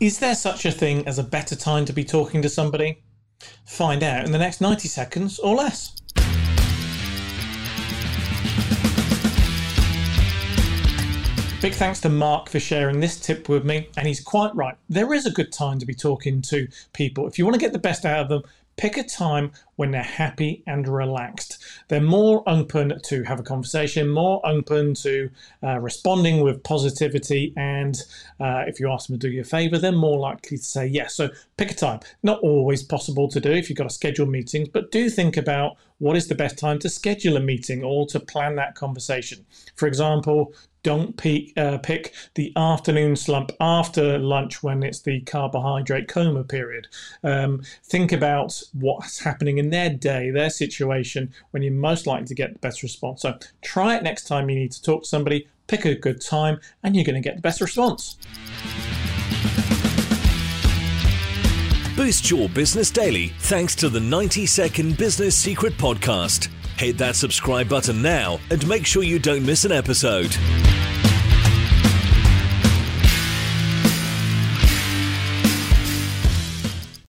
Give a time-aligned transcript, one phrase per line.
[0.00, 3.02] Is there such a thing as a better time to be talking to somebody?
[3.66, 5.90] Find out in the next 90 seconds or less.
[11.60, 14.76] Big thanks to Mark for sharing this tip with me, and he's quite right.
[14.88, 17.26] There is a good time to be talking to people.
[17.26, 18.42] If you want to get the best out of them,
[18.78, 21.62] pick a time when they're happy and relaxed.
[21.88, 25.28] They're more open to have a conversation, more open to
[25.62, 28.00] uh, responding with positivity, and
[28.40, 30.86] uh, if you ask them to do you a favor, they're more likely to say
[30.86, 31.14] yes.
[31.14, 31.28] So
[31.58, 32.00] pick a time.
[32.22, 35.76] Not always possible to do if you've got to schedule meetings, but do think about
[35.98, 39.44] what is the best time to schedule a meeting or to plan that conversation.
[39.74, 40.54] For example,
[40.88, 46.88] don't pick, uh, pick the afternoon slump after lunch when it's the carbohydrate coma period.
[47.22, 52.34] Um, think about what's happening in their day, their situation, when you're most likely to
[52.34, 53.20] get the best response.
[53.20, 56.58] So try it next time you need to talk to somebody, pick a good time,
[56.82, 58.16] and you're going to get the best response.
[61.96, 66.48] Boost your business daily thanks to the 90 Second Business Secret Podcast.
[66.78, 70.34] Hit that subscribe button now and make sure you don't miss an episode.